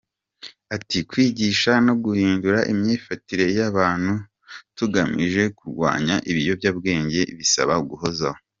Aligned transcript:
Ati 0.75 0.97
“Kwigisha 1.09 1.71
no 1.85 1.93
guhindura 2.03 2.59
imyifatire 2.71 3.45
y’abantu 3.57 4.13
tugamije 4.77 5.43
kurwanya 5.57 6.15
ibiyobyabwenge 6.31 7.21
bisaba 7.37 7.75
guhozaho. 7.89 8.39